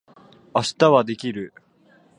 [0.55, 1.53] 明日はできる？